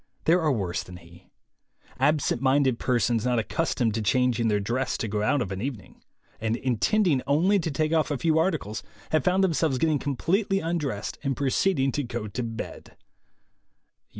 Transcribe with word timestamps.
There 0.23 0.41
are 0.41 0.51
worse 0.51 0.81
than 0.81 0.97
he. 0.97 1.27
Absent 1.99 2.41
minded 2.41 2.79
persons, 2.79 3.23
not 3.23 3.37
accustomed 3.37 3.93
to 3.93 4.01
changing 4.01 4.47
their 4.47 4.59
dress 4.59 4.97
to 4.97 5.07
go 5.07 5.21
out 5.21 5.43
of 5.43 5.51
an 5.51 5.61
evening, 5.61 6.01
and 6.39 6.55
intending 6.55 7.21
only 7.27 7.59
to 7.59 7.69
take 7.69 7.93
off 7.93 8.09
a 8.09 8.17
few 8.17 8.39
articles, 8.39 8.81
have 9.11 9.23
found 9.23 9.43
themselves 9.43 9.77
get 9.77 9.85
ting 9.85 9.99
completely 9.99 10.59
undressed, 10.59 11.19
and 11.21 11.37
proceeding 11.37 11.91
to 11.91 12.01
go 12.01 12.27
to 12.27 12.41
bed. 12.41 12.97